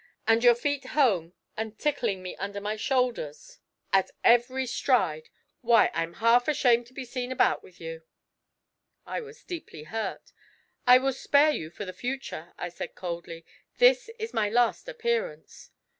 And 0.25 0.43
your 0.43 0.55
feet 0.55 0.83
"home," 0.97 1.33
and 1.55 1.77
tickling 1.77 2.23
me 2.23 2.35
under 2.37 2.59
my 2.59 2.75
shoulders 2.75 3.59
at 3.93 4.09
every 4.23 4.65
stride 4.65 5.29
why, 5.61 5.91
I'm 5.93 6.13
half 6.15 6.47
ashamed 6.47 6.87
to 6.87 6.93
be 6.95 7.05
seen 7.05 7.31
about 7.31 7.61
with 7.61 7.79
you.' 7.79 8.01
I 9.05 9.21
was 9.21 9.43
deeply 9.43 9.83
hurt. 9.83 10.33
'I 10.87 10.97
will 10.97 11.13
spare 11.13 11.51
you 11.51 11.69
for 11.69 11.85
the 11.85 11.93
future,' 11.93 12.55
I 12.57 12.69
said 12.69 12.95
coldly; 12.95 13.45
'this 13.77 14.09
is 14.17 14.33
my 14.33 14.49
last 14.49 14.89
appearance.' 14.89 15.69